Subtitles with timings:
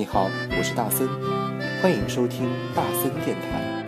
[0.00, 1.06] 你好，我是大森，
[1.82, 3.84] 欢迎收听大森电台。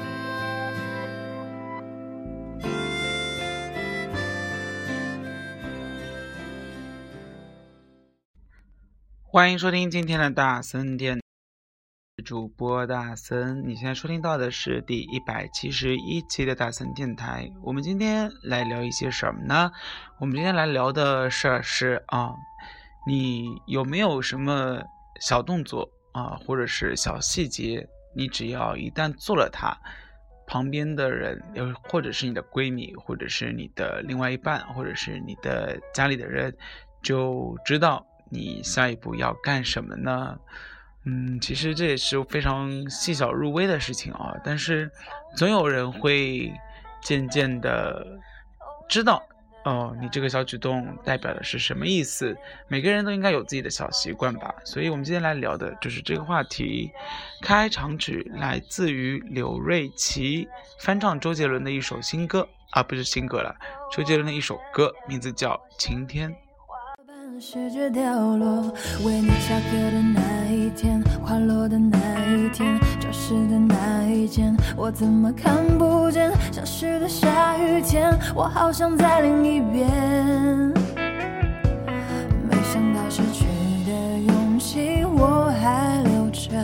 [9.22, 11.18] 欢迎收听今天的大森电，
[12.22, 13.66] 主播大森。
[13.66, 17.50] 你现在收听到的是第一百七十一期的大森电台。
[17.62, 19.72] 我们今天来聊一些什么呢？
[20.18, 22.34] 我们今天来聊的事儿是啊，
[23.06, 24.82] 你有没有什么
[25.18, 25.88] 小动作？
[26.12, 29.76] 啊，或者是小细节，你只要一旦做了它，
[30.46, 36.54] 旁边的人，又或者是你的闺蜜，或者是你的另外一半，或者是你的家里的人，
[37.02, 40.38] 就知道你下一步要干什么呢？
[41.04, 44.90] 嗯，其实这也是非常细小入微的事情啊，但是
[45.36, 46.52] 总有人会
[47.02, 48.20] 渐渐的
[48.88, 49.22] 知道。
[49.64, 52.36] 哦，你这个小举动代表的是什么意思？
[52.66, 54.52] 每个人都应该有自己的小习惯吧。
[54.64, 56.90] 所以，我们今天来聊的就是这个话题。
[57.40, 60.48] 开场曲来自于刘瑞琦
[60.80, 63.54] 翻唱周杰伦的一首新歌，啊，不是新歌了，
[63.92, 66.30] 周杰伦的一首歌，名字叫《晴天》。
[67.40, 68.62] 世界掉落，
[69.04, 72.78] 为你下课的那一天，花落的那一天，
[73.12, 76.32] 教室的那一间，我怎么看不见？
[76.50, 79.86] 消失的下雨天，我好想在另一边。
[82.48, 83.44] 没想到失去
[83.84, 86.56] 的勇气我还留着，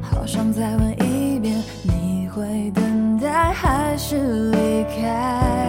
[0.00, 5.63] 好想再问一遍，你会等待还是离开？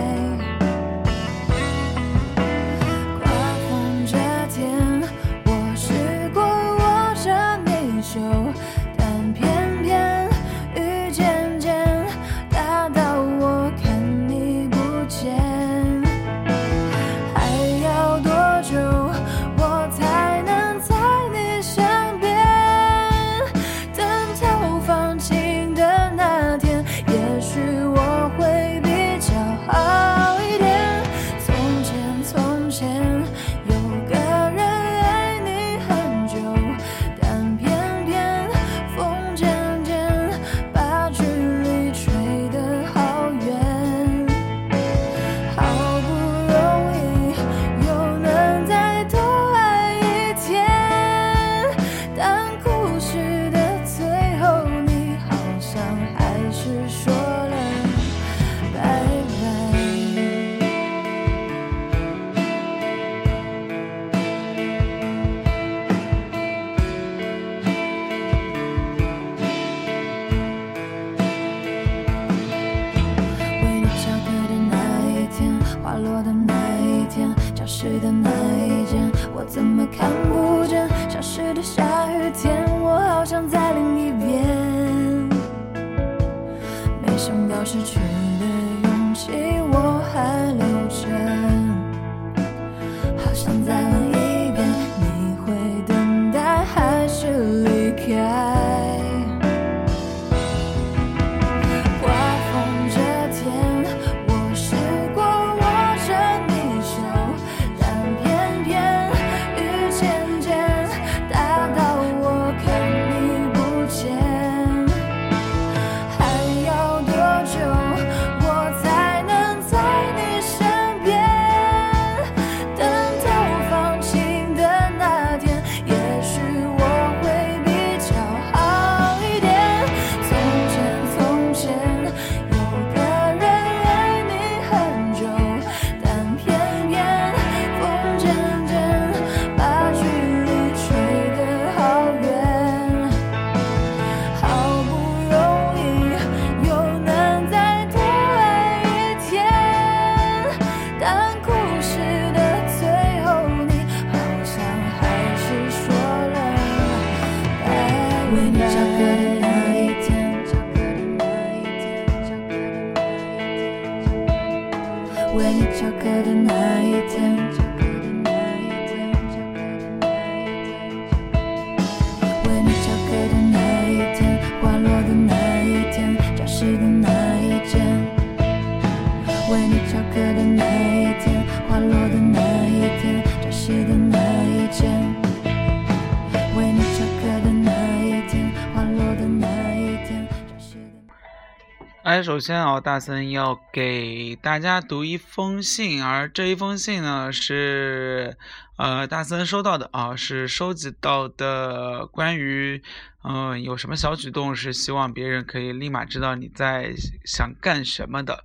[192.24, 198.38] 首先啊，大森要给大家读一封信，而这一封信呢是，
[198.78, 202.82] 呃，大森收到的啊，是收集到的关于，
[203.24, 206.94] 嗯，有什么小举动是希望别人可以立马知道你在
[207.26, 208.44] 想干什么的。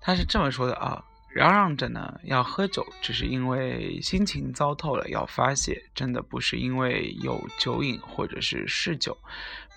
[0.00, 1.04] 他是这么说的啊。
[1.34, 9.16] 嚷嚷着呢要喝酒，只是因为心情糟透了要发泄，真的不是因为有酒瘾或者是嗜酒。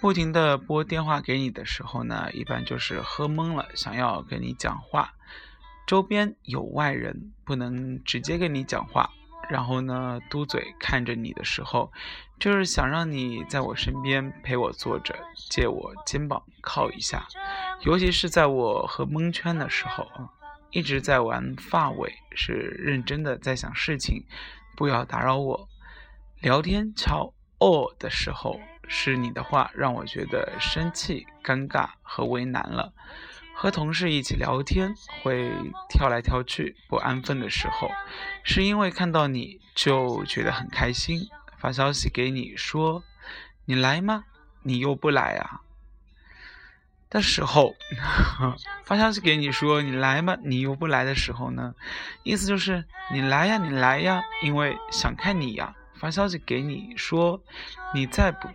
[0.06, 5.12] 不停的拨电话给你的时候呢，一般就是喝懵了，想要跟你讲话。
[5.88, 9.10] 周边有外人，不能直接跟你讲话，
[9.50, 11.92] 然后呢嘟嘴看着你的时候，
[12.40, 15.16] 就是想让你在我身边陪我坐着，
[15.50, 17.26] 借我肩膀靠一下，
[17.82, 20.30] 尤其是在我喝蒙圈的时候啊
[20.70, 24.24] 一直在玩发尾，是认真的在想事情，
[24.78, 25.68] 不要打扰我。
[26.42, 32.94] 聊天敲哦的时候，是你的话让我觉得生气、尴尬和为难了。
[33.58, 34.94] 和同事一起聊天
[35.24, 35.50] 会
[35.90, 37.90] 跳来跳去不安分的时候，
[38.44, 41.30] 是因为看到你就觉得很开心。
[41.58, 43.04] 发消息给你说
[43.66, 44.26] 你来吗？
[44.64, 45.62] 你又不来啊？
[47.10, 47.76] 的时候，
[48.84, 50.36] 发消息给你说你来吗？
[50.44, 51.76] 你又不来的时候呢？
[52.24, 52.84] 意思就是
[53.14, 55.74] 你来呀，你来呀，因为想看你呀。
[55.96, 57.42] 发消息给你说
[57.94, 58.50] 你再不？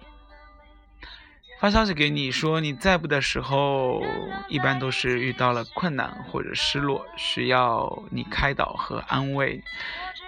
[1.60, 4.02] 发消息给你说你在不的时候，
[4.48, 9.62] 一般都是遇到了困难或者失落，需要你开导和安慰。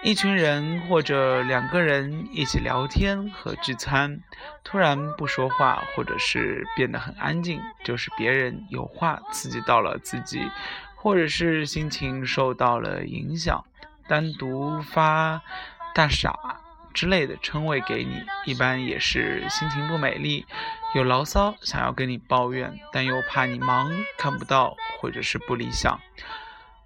[0.03, 4.19] 一群人或者两个人一起聊天和聚餐，
[4.63, 10.39] 突然不说话，或者是变得很安静，就是别人有话刺激到了自己，
[10.93, 13.65] 或者是心情受到了影响，
[14.07, 15.41] 单独发
[15.95, 16.59] 大傻
[16.93, 20.45] 之类的称谓给你，一般也是心情不美丽，
[20.93, 25.99] 有牢骚想要跟你抱怨，但又怕你忙看不到，或者是不理想。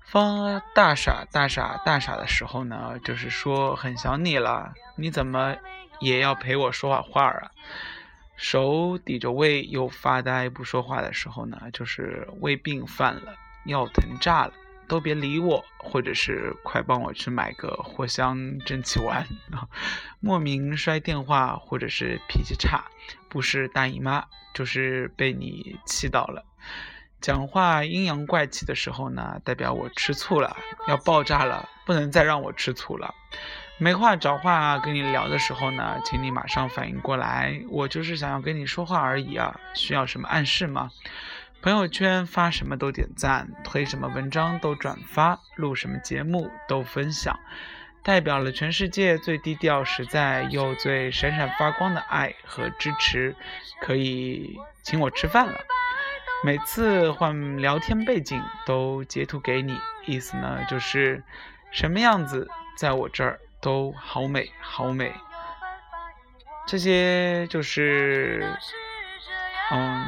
[0.05, 5.57] 发大傻大傻大傻的时候呢，就是说很想你了，你怎么
[5.99, 7.51] 也要陪我说会话啊？
[8.37, 14.53] 手抵着胃又发呆不说话的时候呢，就是胃病犯了，尿疼炸了，
[14.87, 19.27] 都别理我，或者是快帮我去买个藿香正气丸。
[20.19, 22.85] 莫名摔电话或者是脾气差，
[23.29, 26.43] 不是大姨妈就是被你气到了。
[27.19, 30.55] 讲话阴阳怪气的时候呢，代表我吃醋了，
[30.87, 33.13] 要爆炸了，不能再让我吃醋了。
[33.79, 40.91] 没话找话跟你聊的时候呢，请你马上反应过来，我就是想要跟你说话而已啊，需要什么暗示吗？
[41.61, 47.37] 朋友圈发什么都点赞，推什么文章都转发，录什么节目都分享，
[48.03, 53.35] 代表了全世界最低调、实在又最闪闪发光的爱和支持，
[53.81, 55.57] 可以请我吃饭了。
[56.43, 61.23] 每次换聊天背景都截图给你，意思呢就是
[61.71, 65.11] 什么样子在我这儿都好美好美。
[66.67, 68.53] 这些就是，
[69.71, 70.05] 嗯，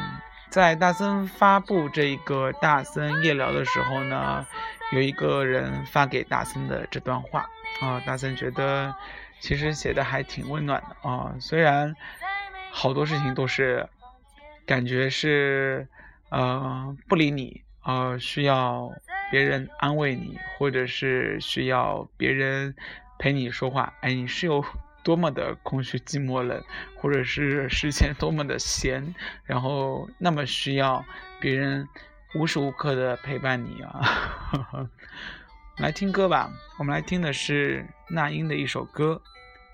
[0.50, 4.46] 在大森发布这一个大森夜聊的时候呢，
[4.92, 7.50] 有一个人发给大森的这段话
[7.82, 8.94] 啊，大森觉得
[9.40, 11.96] 其实写的还挺温暖的啊，虽然
[12.72, 13.88] 好多事情都是
[14.66, 15.88] 感觉是。
[16.32, 18.92] 呃，不理你，呃，需要
[19.32, 22.76] 别人安慰你，或者是需要别人
[23.18, 23.96] 陪你说话。
[24.02, 24.64] 哎，你是有
[25.04, 26.64] 多么的空虚、寂寞、冷，
[26.96, 29.14] 或者是时间多么的闲，
[29.44, 31.06] 然后那么需要
[31.40, 31.88] 别人
[32.36, 34.90] 无时无刻的陪伴你啊！
[35.78, 39.22] 来听歌吧，我们来听的是那英的一首歌，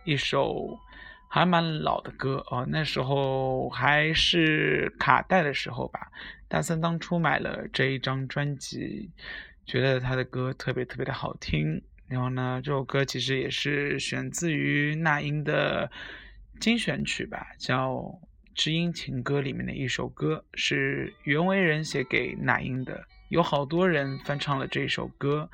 [0.04, 0.80] 一首。
[1.28, 6.10] 还蛮老的歌哦，那时候还是卡带的时候吧。
[6.48, 9.10] 大森当初买了这一张专辑，
[9.66, 11.82] 觉得他的歌特别特别的好听。
[12.08, 15.92] 然后呢，这首歌其实也是选自于那英的
[16.60, 17.94] 精选曲吧，叫
[18.54, 23.06] 《知音情歌》里面的一首歌，是袁惟仁写给那英的。
[23.30, 25.50] 有好多人翻唱了这首歌。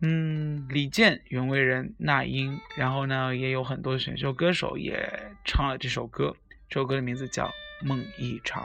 [0.00, 5.08] 嗯，李健、袁惟仁、那英，然后呢，也有很多选秀歌手也
[5.44, 6.34] 唱了这首歌。
[6.68, 7.46] 这首歌的名字叫
[7.86, 8.64] 《梦一场》。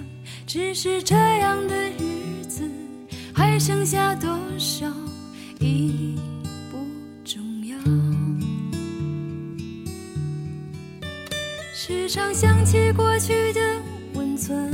[0.53, 2.69] 只是这样的日子，
[3.33, 4.85] 还剩下多少
[5.61, 6.19] 已
[6.69, 6.77] 不
[7.23, 7.77] 重要。
[11.73, 13.61] 时常想起过去的
[14.13, 14.69] 温存，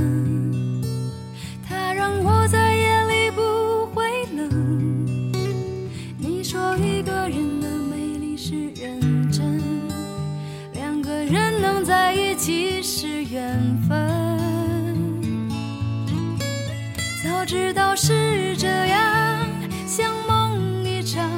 [17.47, 19.47] 知道是这样，
[19.87, 21.31] 像梦一场，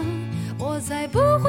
[0.57, 1.48] 我才不会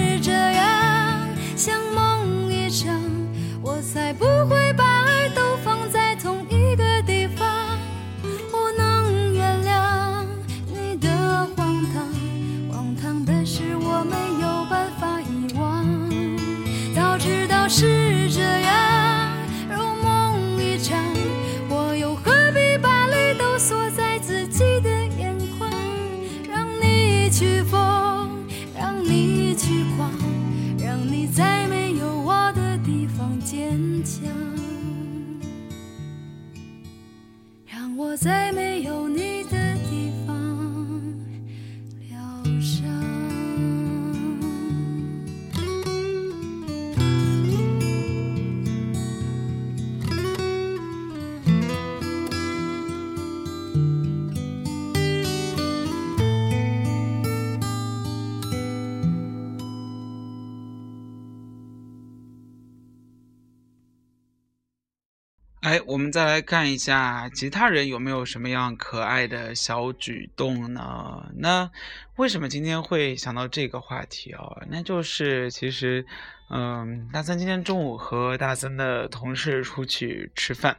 [65.91, 71.29] 我们再来看一下其他人有没有什么样可爱的小举动呢？
[71.35, 71.69] 那
[72.15, 74.63] 为什么今天会想到这个话题哦？
[74.69, 76.05] 那就是其实，
[76.49, 80.77] 嗯，大森今天中午和大森的同事出去吃饭，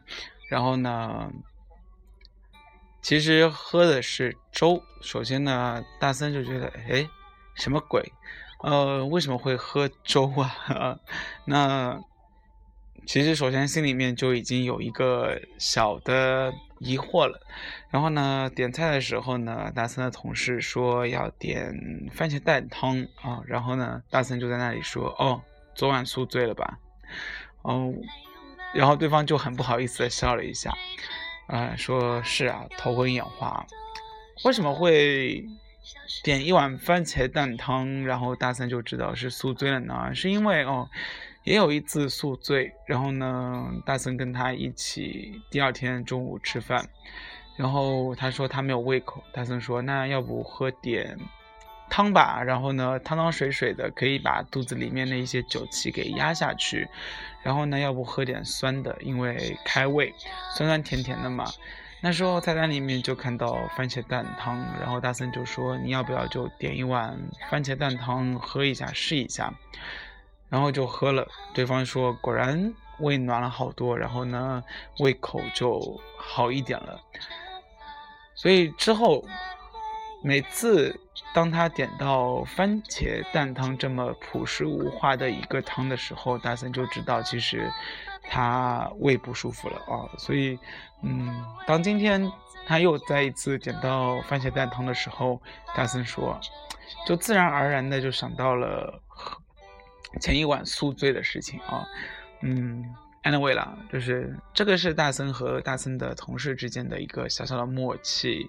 [0.49, 1.31] 然后呢，
[3.03, 4.83] 其实喝的是粥。
[5.03, 7.07] 首先呢，大森就觉得，哎，
[7.55, 8.11] 什么鬼？
[8.63, 10.33] 呃，为什么会喝粥
[10.69, 10.99] 啊？
[11.45, 12.01] 那
[13.07, 17.41] 其实首先心里面就已经有一个小的疑惑了。
[17.91, 21.75] 然后呢，点菜的时候呢，大森的同事说要点
[22.13, 25.43] 番茄蛋汤啊，然后呢，大森就在那里说，哦，
[25.75, 26.79] 昨晚宿醉了吧？
[27.63, 27.93] 哦，
[28.73, 30.73] 然后对方就很不好意思的笑了一下，
[31.49, 33.67] 啊、说是啊，头昏眼花。
[34.45, 35.45] 为什么会
[36.25, 40.15] 点一碗番茄蛋汤，然后大森就知道是宿醉了呢？
[40.15, 40.89] 是因为哦，
[41.45, 46.89] 也有一次宿醉，然后呢，大森跟他一起第二天中午吃饭，
[47.57, 51.19] 然后他说他没有胃口，大森说那要不喝点
[51.91, 56.89] 汤吧，然后呢，汤汤水水的可以把肚子里面的一些酒气给压下去，
[57.43, 60.15] 然后呢，要不喝点酸的，因为开胃，
[60.55, 61.45] 酸酸甜甜的嘛。
[62.05, 67.17] 那时候菜单里面就看到番茄蛋汤，然后大森就说你要不要就点一碗
[67.49, 69.55] 番茄蛋汤喝一下试一下，
[70.53, 74.63] 然后就喝了，对方说果然胃暖了好多，然后呢
[74.99, 77.01] 胃口就好一点了。
[78.35, 79.25] 所以之后
[80.23, 80.95] 每次
[81.35, 87.73] 当他点到番茄蛋汤这么朴实无华的一个汤的时候，大森就知道其实
[88.29, 90.05] 他胃不舒服了啊。
[90.19, 90.59] 所以，
[91.03, 92.31] 嗯，当今天
[92.67, 95.41] 他又再一次点到番茄蛋汤的时候，
[95.75, 96.39] 大森说，
[97.07, 99.01] 就自然而然的就想到了
[100.21, 101.87] 前一晚宿醉的事情啊。
[102.43, 108.49] 嗯，anyway 啦，就是这个是大森和大森的同事之间的一个小小的默契。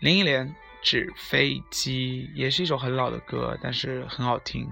[0.00, 0.48] 林忆莲
[0.82, 4.68] 《纸飞机》也是一首很老的歌，但是很好听。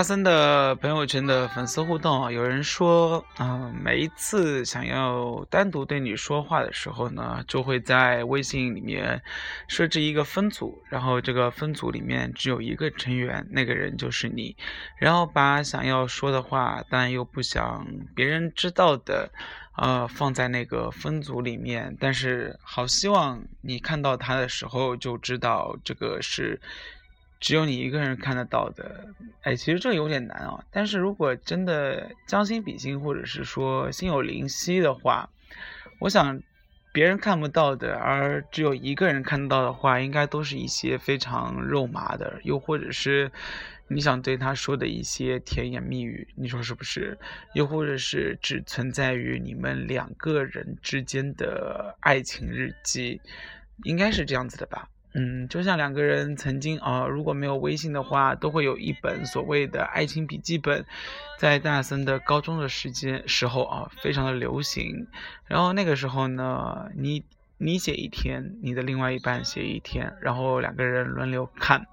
[0.00, 9.22] 阿森的朋友圈的粉丝互动啊，有人说，嗯、每一次想要单独对你说话的时候呢，就会在微信里面
[9.68, 14.56] 设置一个分组，然后这个分组里面只有一个成员，那个人就是你，
[14.96, 19.30] 然后把想要说的话，但又不想别人知道的，
[19.76, 26.58] 呃，放在那个分组里面，但是好希望你看到他的时候就知道这个是。
[27.40, 29.06] 只有你一个人看得到的，
[29.40, 30.62] 哎，其实这有点难啊。
[30.70, 35.30] 但是如果真的将心比心，或者是说心有灵犀的话，
[35.98, 36.42] 我想
[36.92, 43.32] 别人看不到的，而只有一个人看到的话，应该都是一些非常肉麻的，又或者是
[43.88, 47.18] 你想对他说的一些甜言蜜语，你说是不是？
[47.54, 53.20] 又或者是只存在于你们两个人之间的爱情日记，
[53.84, 54.88] 应该是这样子的吧？
[55.12, 60.84] 嗯，就像两个人曾经啊、如果没有微信的话，都会有一本所谓的爱情笔记本，
[61.36, 65.08] 在大森的高中的时间时候啊，非常的流行。
[65.46, 67.24] 然后那个时候呢，你
[67.58, 71.86] 你写一天，你的另外一半写一天，然后两个人轮流看，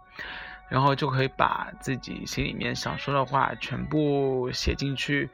[0.70, 5.30] 然后就可以把自己心里面想说的话全部写进去。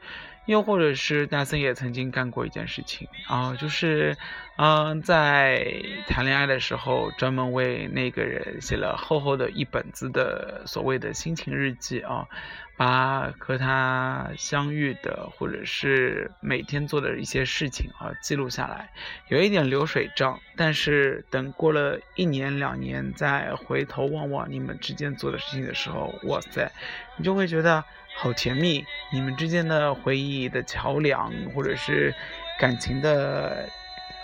[0.46, 4.16] 又或者是大森也曾经干过一件事情啊、就是，
[4.56, 5.74] 嗯、在
[6.06, 12.28] 谈恋爱的时候，专门为那个人写了厚厚的一本子的所谓的心情日记啊，
[12.76, 18.90] 把和他相遇的或者是每天做的一些事情啊记录下来，
[19.28, 26.70] 有一点流水账，但是等过了一年两年再回头望望你们之间做的事情的时候，哇塞，
[27.16, 27.82] 你就会觉得
[28.16, 32.14] 好甜蜜，你们之间的回忆的桥梁，或者是
[32.58, 33.68] 感情的，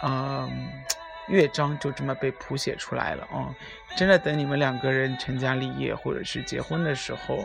[0.03, 0.69] 嗯、
[1.29, 3.55] 乐章就这么被谱写出来了啊、
[3.97, 7.45] 真的等你们两个人成家立业或者是结婚的时候，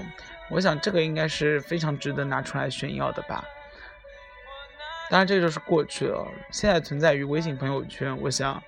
[0.49, 3.43] 我想这个应该是非常值得拿出来炫耀的吧。
[5.09, 6.27] 当然，这就是过去了。
[6.51, 8.61] 现在存在于微信朋友圈，我想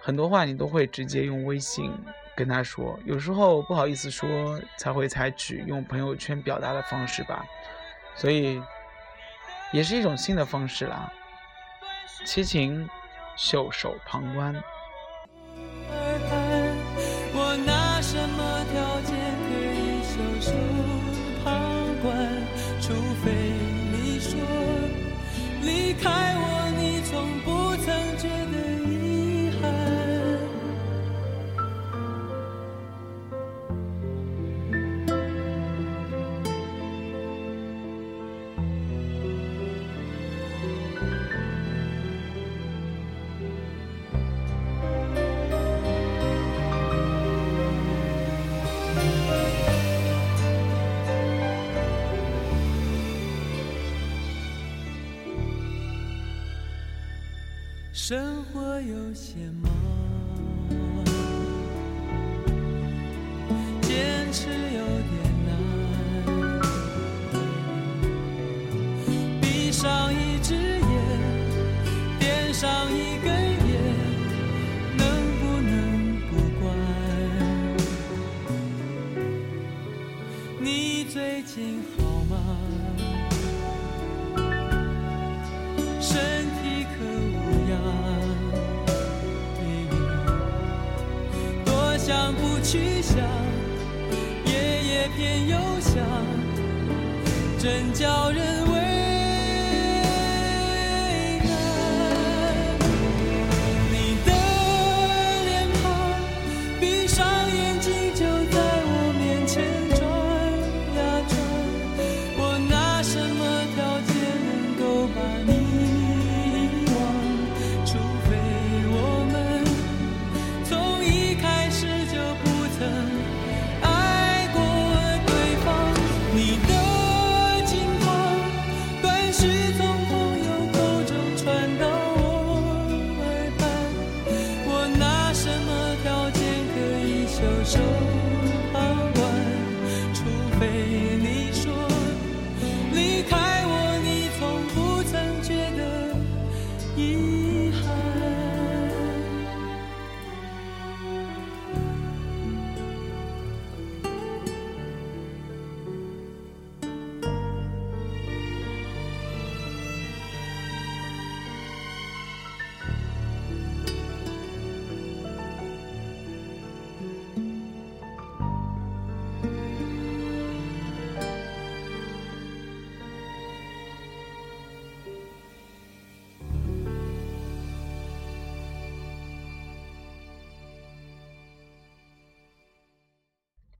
[0.00, 1.92] 很多话你都会直接用微信
[2.34, 7.44] 跟他说，有时候不好意思说，才会采取用朋友圈表达的方式吧。
[8.14, 8.62] 所以，
[9.72, 11.12] 也是一种新的方式啦。
[12.24, 12.88] 七情
[13.36, 14.62] 袖手旁观。
[57.92, 59.70] 生活有些忙，
[95.22, 96.02] 夜夜偏又想，
[97.58, 98.61] 真叫人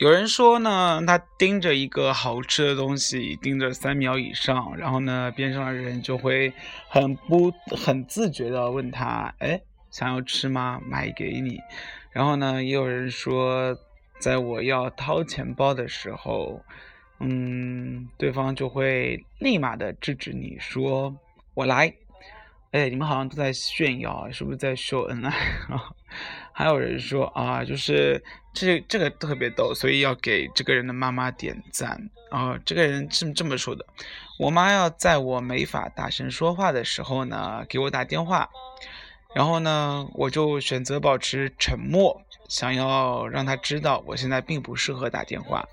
[0.02, 6.52] 有人说呢，他盯着一个好吃的东西盯着三秒以上，然后呢，边上的人就会
[6.88, 9.60] 很不很自觉的问他：“哎，
[9.92, 10.80] 想要吃吗？
[10.84, 11.60] 买给你。”
[12.10, 13.78] 然后呢，也有人说，
[14.18, 16.60] 在我要掏钱包的时候，
[17.20, 21.14] 嗯，对方就会立马的制止你说
[21.54, 21.94] ：“我来。”
[22.72, 25.30] 哎，你们好像都在炫耀，是不是在秀恩爱
[25.68, 25.94] 啊？
[26.50, 28.20] 还有人说啊，就是
[28.52, 32.58] 这这个特别逗，所以要给这个人的妈妈点赞啊。
[32.64, 33.84] 这个人是这么说的：
[34.38, 38.50] 我妈要在我没法大声说话的时候呢，给我打电话，
[39.34, 45.66] 然后呢，我就选择保持沉默，想要让她知道我现在并不适合打电话，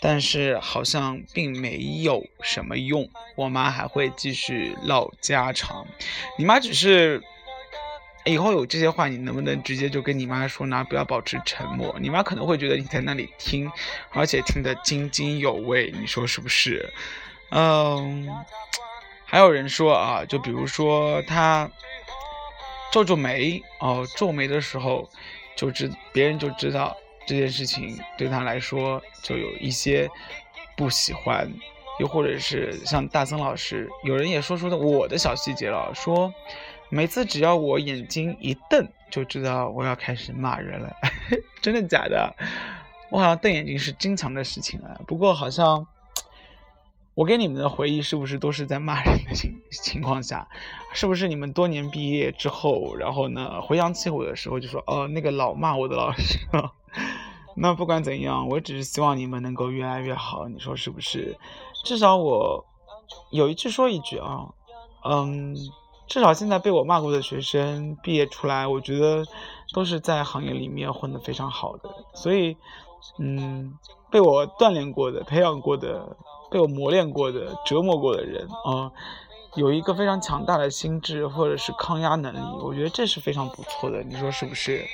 [0.00, 3.08] 但是好像并没有什么用。
[3.34, 5.86] 我妈还会继续唠家常，
[6.38, 7.22] 你妈只是。
[8.26, 10.84] 以后有这些话，你能不能直接就跟你妈说呢？
[10.90, 11.94] 不要保持沉默。
[12.00, 13.70] 你妈可能会觉得你在那里听，
[14.10, 15.92] 而且听得津津有味。
[15.96, 16.92] 你说是不是？
[17.50, 18.28] 嗯，
[19.24, 21.70] 还有人说啊，就比如说他
[22.90, 25.08] 皱皱眉哦，皱眉的时候
[25.54, 26.96] 就知别人就知道
[27.28, 30.10] 这件事情对他来说就有一些
[30.76, 31.48] 不喜欢，
[32.00, 36.34] 又或者是像大森老师，有人也说出了我的小细节了，说。
[36.88, 40.94] 每次只要我眼睛一瞪，就知道我要开始骂人了。
[41.60, 42.34] 真的假的？
[43.10, 45.00] 我好像瞪眼睛是经常的事情啊。
[45.06, 45.86] 不过好像
[47.14, 50.48] 我给你们的回忆是不是都是在骂人的情 情况下？
[50.92, 56.38] 是不是你们多年毕业之后，然后呢回想起我的时候就说哦那个老骂我的老师？
[57.56, 60.46] 那不管怎样，我只是希望你们能够越来越好。
[60.48, 61.36] 你说是不是？
[61.84, 62.64] 至少我
[63.30, 64.48] 有一句说一句啊，
[65.04, 65.56] 嗯。
[66.06, 69.24] 至少现在被我骂过的学生毕业出来，我觉得
[69.74, 71.90] 都是在行业里面混得非常好的。
[72.14, 72.56] 所以，
[73.18, 73.76] 嗯，
[74.10, 76.16] 被我锻炼过的、培养过的、
[76.50, 78.90] 被我磨练过的、折磨过的人啊，
[79.56, 84.02] 有一个非常强大的心智或者是抗压能力，我觉得这是非常不错的。
[84.04, 84.86] 你说是不是？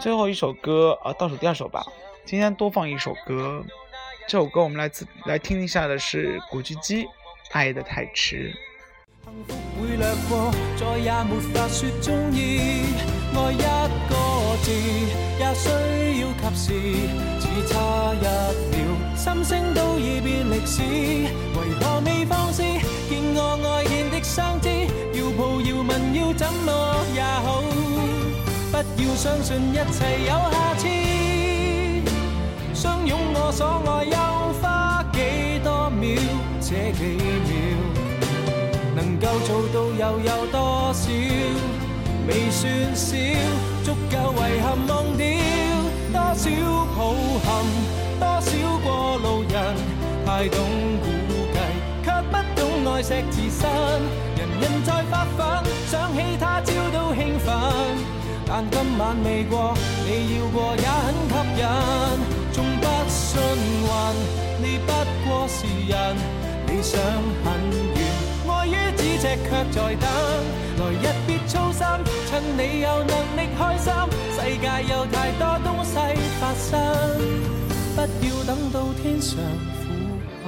[0.00, 1.84] 最后一首歌啊，倒数第二首吧。
[2.24, 3.62] 今天多放一首歌，
[4.26, 7.04] 这首歌我们来自来听一下的是古巨基
[7.52, 8.52] 《爱的太迟》。
[9.38, 12.92] 幸福會掠過，再也沒法說中意。
[13.34, 13.56] 愛一
[14.08, 14.12] 個
[14.64, 14.72] 字，
[15.38, 15.68] 也需
[16.20, 16.66] 要及時，
[17.38, 17.78] 只差
[18.14, 18.26] 一
[18.72, 18.76] 秒，
[19.16, 20.82] 心聲都已變歷史。
[20.82, 22.62] 為何未放肆？
[22.62, 24.68] 見我愛見的相知，
[25.14, 26.68] 要抱要吻要怎么
[27.14, 27.62] 也好，
[28.72, 30.88] 不要相信一切有下次。
[32.74, 34.16] 相擁我所愛，又
[34.60, 36.18] 花幾多秒？
[36.60, 36.66] 這
[36.98, 37.27] 幾秒。
[37.27, 37.27] 能夠
[39.48, 41.08] 做到又有多少？
[42.28, 43.16] 未算少，
[43.82, 45.24] 足夠遺憾忘掉。
[46.12, 46.50] 多少
[46.94, 47.14] 抱
[47.46, 47.48] 憾，
[48.20, 48.50] 多少
[48.84, 49.56] 過路人，
[50.26, 50.60] 太懂
[51.00, 51.08] 估
[51.54, 51.56] 計，
[52.04, 53.70] 卻不懂愛惜自身。
[54.36, 57.48] 人人在發奮，想起他朝都興奮。
[58.46, 59.72] 但今晚未過，
[60.04, 61.64] 你要過也很吸引。
[62.52, 63.40] 縱不信
[63.88, 64.14] 運，
[64.62, 64.92] 你不
[65.26, 66.16] 過是人，
[66.66, 67.00] 理想
[67.42, 67.97] 很。
[69.18, 70.08] 於咫尺卻在等，
[70.78, 71.84] 來日別操心，
[72.28, 73.92] 趁你有能力開心，
[74.32, 75.98] 世界有太多东西
[76.40, 76.78] 发生。
[77.96, 79.36] 不要等到天上
[79.74, 79.90] 俯
[80.44, 80.46] 瞰。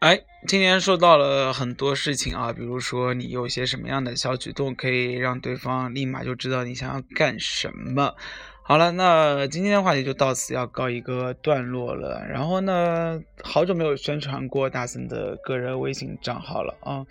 [0.00, 8.14] 哎，今天说到了很多事情啊，比如说你有些什么样的小举动，可以让对方立马就知道你想要干什么。
[8.68, 12.26] 好了，那今天的话题就到此要告一个段落了。
[12.28, 17.06] 然后呢，好久没有宣传过大森的个人微信账号了啊。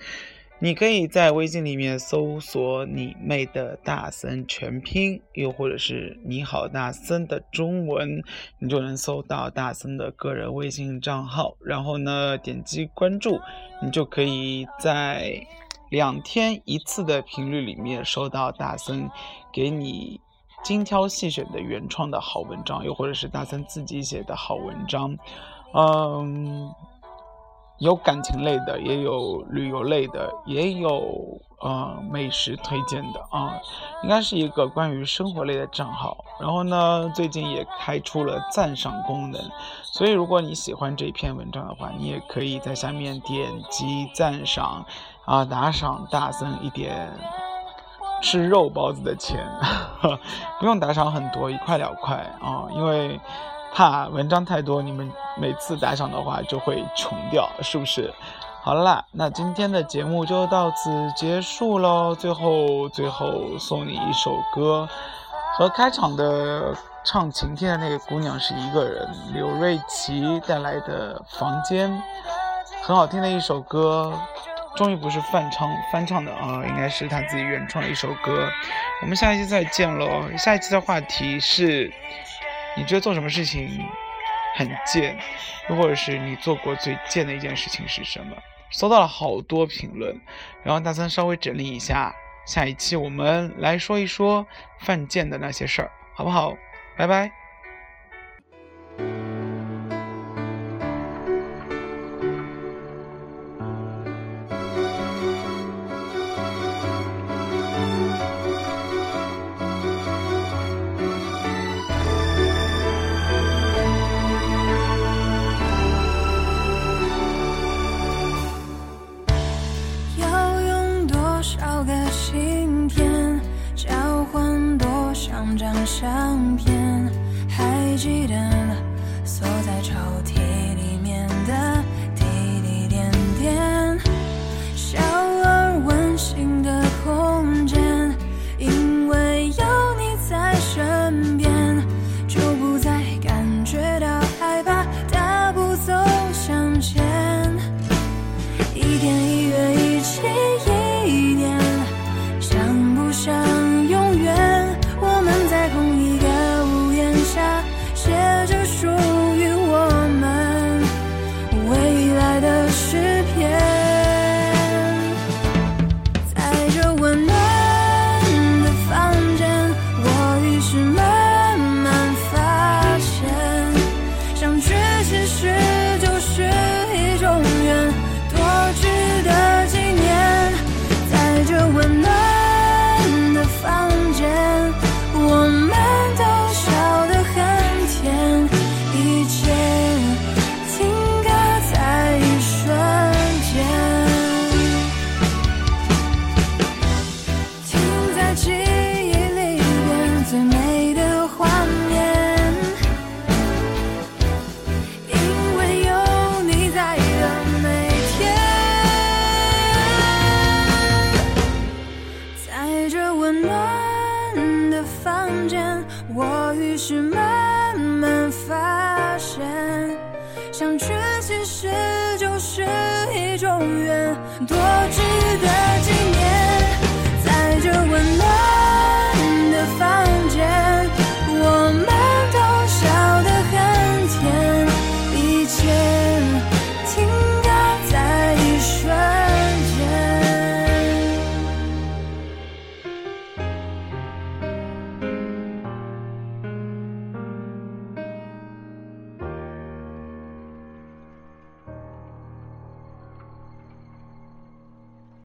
[0.59, 8.21] 你可以在微信里面搜索“你妹的大森”全拼，又或者是“你好大森”的中文，
[8.59, 11.55] 你就能搜到大森的个人微信账号。
[11.63, 13.39] 然后呢，点击关注，
[13.81, 15.41] 你就可以在
[15.89, 19.09] 两天一次的频率里面收到大森
[19.53, 20.19] 给你
[20.65, 25.15] 精挑细选的原创的好文章，又或者是大森自己写的好文章。
[25.73, 26.73] 嗯。
[27.79, 33.59] 有感情类的，也有旅游类的，也有呃美食推荐的啊，
[34.01, 36.23] 应该是一个关于生活类的账号。
[36.39, 39.41] 然后呢，最近也开出了赞赏功能，
[39.83, 44.85] 所以如果你喜欢这篇文章的话，你也可以在下面点击赞赏
[45.25, 47.11] 啊，打赏大森一点
[48.25, 49.39] 吃肉包子的钱，
[50.59, 53.21] 不用打赏很多，一块两块啊，因为。
[53.77, 58.09] 怕文章太多，你们每次打赏的话就会穷掉，是不是？
[58.63, 62.15] 好啦，那今天的节目就到此结束喽。
[62.15, 64.87] 最后，最后送你一首歌，
[65.57, 71.91] 和开场的唱晴天的那个姑娘是一个人，刘瑞琦带来的《房间》，
[72.81, 74.13] 很好听的一首歌，
[74.75, 78.49] 终于不是翻唱翻唱的啊，应该是他自己原创的一首歌。
[79.01, 81.91] 我们下一期再见喽，下一期的话题是。
[82.77, 83.69] 你觉得做什么事情
[84.57, 85.17] 很贱，
[85.69, 88.35] 又或者是你做过最贱的一件事情是什么？
[88.69, 90.19] 收到了好多评论，
[90.61, 92.13] 然后大三稍微整理一下，
[92.45, 94.45] 下一期我们来说一说
[94.81, 96.53] 犯贱的那些事儿，好不好？
[96.97, 97.44] 拜拜。